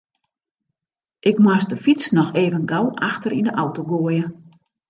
[1.29, 4.25] Ik moast de fyts noch even gau achter yn de auto goaie.